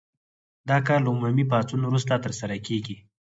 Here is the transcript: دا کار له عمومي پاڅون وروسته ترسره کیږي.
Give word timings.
دا 0.69 0.77
کار 0.87 0.99
له 1.03 1.09
عمومي 1.15 1.45
پاڅون 1.51 1.81
وروسته 1.85 2.13
ترسره 2.25 2.57
کیږي. 2.67 2.95